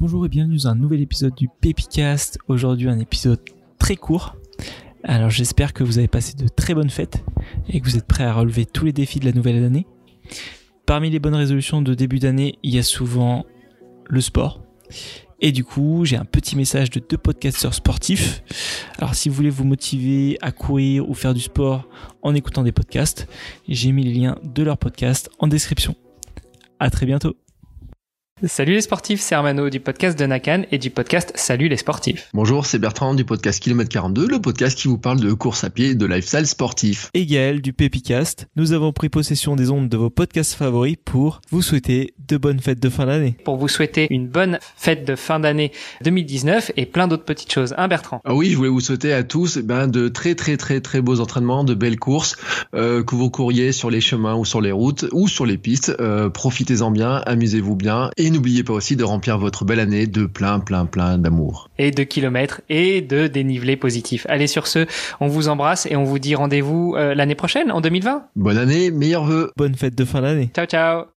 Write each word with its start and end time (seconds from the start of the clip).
Bonjour 0.00 0.24
et 0.24 0.28
bienvenue 0.30 0.56
dans 0.56 0.68
un 0.68 0.74
nouvel 0.74 1.02
épisode 1.02 1.34
du 1.34 1.46
Pépicast. 1.60 2.38
Aujourd'hui 2.48 2.88
un 2.88 2.98
épisode 2.98 3.40
très 3.78 3.96
court. 3.96 4.36
Alors 5.04 5.28
j'espère 5.28 5.74
que 5.74 5.84
vous 5.84 5.98
avez 5.98 6.08
passé 6.08 6.32
de 6.34 6.48
très 6.48 6.72
bonnes 6.72 6.88
fêtes 6.88 7.22
et 7.68 7.82
que 7.82 7.86
vous 7.86 7.98
êtes 7.98 8.06
prêts 8.06 8.24
à 8.24 8.32
relever 8.32 8.64
tous 8.64 8.86
les 8.86 8.94
défis 8.94 9.20
de 9.20 9.26
la 9.26 9.32
nouvelle 9.32 9.62
année. 9.62 9.86
Parmi 10.86 11.10
les 11.10 11.18
bonnes 11.18 11.34
résolutions 11.34 11.82
de 11.82 11.92
début 11.92 12.18
d'année, 12.18 12.58
il 12.62 12.74
y 12.74 12.78
a 12.78 12.82
souvent 12.82 13.44
le 14.06 14.22
sport. 14.22 14.62
Et 15.42 15.52
du 15.52 15.64
coup, 15.64 16.06
j'ai 16.06 16.16
un 16.16 16.24
petit 16.24 16.56
message 16.56 16.88
de 16.88 17.00
deux 17.06 17.18
podcasteurs 17.18 17.74
sportifs. 17.74 18.42
Alors 18.96 19.14
si 19.14 19.28
vous 19.28 19.34
voulez 19.34 19.50
vous 19.50 19.64
motiver 19.64 20.38
à 20.40 20.50
courir 20.50 21.06
ou 21.10 21.12
faire 21.12 21.34
du 21.34 21.42
sport 21.42 21.86
en 22.22 22.34
écoutant 22.34 22.62
des 22.62 22.72
podcasts, 22.72 23.28
j'ai 23.68 23.92
mis 23.92 24.04
les 24.04 24.14
liens 24.14 24.38
de 24.42 24.62
leur 24.62 24.78
podcast 24.78 25.28
en 25.38 25.46
description. 25.46 25.94
À 26.78 26.90
très 26.90 27.06
bientôt. 27.06 27.36
Salut 28.44 28.74
les 28.74 28.82
sportifs, 28.82 29.22
c'est 29.22 29.34
Armano 29.34 29.70
du 29.70 29.80
podcast 29.80 30.18
de 30.18 30.26
Nakan 30.26 30.64
et 30.70 30.76
du 30.76 30.90
podcast 30.90 31.32
Salut 31.36 31.68
les 31.68 31.78
sportifs. 31.78 32.28
Bonjour, 32.34 32.66
c'est 32.66 32.78
Bertrand 32.78 33.14
du 33.14 33.24
podcast 33.24 33.62
Kilomètre 33.62 33.88
42, 33.88 34.26
le 34.28 34.38
podcast 34.38 34.76
qui 34.76 34.88
vous 34.88 34.98
parle 34.98 35.20
de 35.20 35.32
course 35.32 35.64
à 35.64 35.70
pied 35.70 35.86
et 35.86 35.94
de 35.94 36.04
lifestyle 36.04 36.46
sportif. 36.46 37.08
Et 37.14 37.24
Gaël 37.24 37.62
du 37.62 37.72
Pépicast, 37.72 38.46
nous 38.54 38.72
avons 38.74 38.92
pris 38.92 39.08
possession 39.08 39.56
des 39.56 39.70
ondes 39.70 39.88
de 39.88 39.96
vos 39.96 40.10
podcasts 40.10 40.52
favoris 40.52 40.96
pour 41.02 41.40
vous 41.50 41.62
souhaiter 41.62 42.12
de 42.28 42.36
bonnes 42.36 42.60
fêtes 42.60 42.78
de 42.78 42.90
fin 42.90 43.06
d'année. 43.06 43.36
Pour 43.42 43.56
vous 43.56 43.68
souhaiter 43.68 44.06
une 44.10 44.28
bonne 44.28 44.58
fête 44.76 45.06
de 45.06 45.16
fin 45.16 45.40
d'année 45.40 45.72
2019 46.04 46.72
et 46.76 46.84
plein 46.84 47.08
d'autres 47.08 47.24
petites 47.24 47.50
choses. 47.50 47.74
Hein 47.78 47.88
Bertrand? 47.88 48.20
Ah 48.26 48.34
oui, 48.34 48.50
je 48.50 48.56
voulais 48.58 48.68
vous 48.68 48.80
souhaiter 48.80 49.14
à 49.14 49.22
tous 49.22 49.56
eh 49.56 49.62
ben, 49.62 49.88
de 49.88 50.08
très 50.08 50.34
très 50.34 50.58
très 50.58 50.82
très 50.82 51.00
beaux 51.00 51.20
entraînements, 51.20 51.64
de 51.64 51.72
belles 51.72 51.98
courses, 51.98 52.36
euh, 52.74 53.02
que 53.02 53.14
vous 53.14 53.30
couriez 53.30 53.72
sur 53.72 53.88
les 53.88 54.02
chemins 54.02 54.34
ou 54.34 54.44
sur 54.44 54.60
les 54.60 54.72
routes 54.72 55.06
ou 55.12 55.26
sur 55.26 55.46
les 55.46 55.56
pistes. 55.56 55.96
Euh, 56.00 56.28
Profitez-en 56.28 56.90
bien, 56.90 57.22
amusez-vous 57.24 57.76
bien 57.76 58.10
et 58.26 58.30
n'oubliez 58.30 58.64
pas 58.64 58.72
aussi 58.72 58.96
de 58.96 59.04
remplir 59.04 59.38
votre 59.38 59.64
belle 59.64 59.78
année 59.78 60.06
de 60.06 60.26
plein 60.26 60.58
plein 60.58 60.84
plein 60.84 61.16
d'amour. 61.16 61.70
Et 61.78 61.92
de 61.92 62.02
kilomètres 62.02 62.60
et 62.68 63.00
de 63.00 63.28
dénivelé 63.28 63.76
positif. 63.76 64.26
Allez 64.28 64.48
sur 64.48 64.66
ce, 64.66 64.86
on 65.20 65.28
vous 65.28 65.48
embrasse 65.48 65.86
et 65.86 65.94
on 65.94 66.04
vous 66.04 66.18
dit 66.18 66.34
rendez-vous 66.34 66.94
euh, 66.96 67.14
l'année 67.14 67.36
prochaine, 67.36 67.70
en 67.70 67.80
2020. 67.80 68.26
Bonne 68.34 68.58
année, 68.58 68.90
meilleurs 68.90 69.24
vœux. 69.24 69.52
Bonne 69.56 69.76
fête 69.76 69.94
de 69.94 70.04
fin 70.04 70.22
d'année. 70.22 70.50
Ciao 70.54 70.66
ciao 70.66 71.15